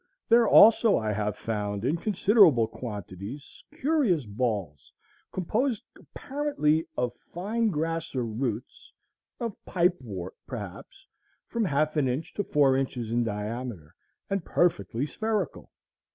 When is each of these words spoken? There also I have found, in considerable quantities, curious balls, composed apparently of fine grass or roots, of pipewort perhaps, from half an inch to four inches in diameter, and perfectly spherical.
There 0.29 0.47
also 0.47 0.97
I 0.97 1.11
have 1.13 1.37
found, 1.37 1.85
in 1.85 1.95
considerable 1.97 2.67
quantities, 2.67 3.63
curious 3.71 4.25
balls, 4.25 4.91
composed 5.31 5.83
apparently 5.95 6.87
of 6.97 7.13
fine 7.31 7.69
grass 7.69 8.15
or 8.15 8.23
roots, 8.25 8.91
of 9.39 9.63
pipewort 9.63 10.33
perhaps, 10.47 11.05
from 11.45 11.65
half 11.65 11.97
an 11.97 12.07
inch 12.07 12.33
to 12.33 12.43
four 12.43 12.75
inches 12.75 13.11
in 13.11 13.23
diameter, 13.23 13.93
and 14.27 14.43
perfectly 14.43 15.05
spherical. 15.05 15.69